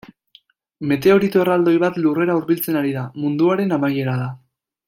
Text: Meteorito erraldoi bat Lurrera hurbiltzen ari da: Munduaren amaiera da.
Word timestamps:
Meteorito 0.91 1.43
erraldoi 1.43 1.75
bat 1.85 2.01
Lurrera 2.05 2.39
hurbiltzen 2.39 2.81
ari 2.83 2.97
da: 2.99 3.07
Munduaren 3.25 3.81
amaiera 3.81 4.21
da. 4.27 4.31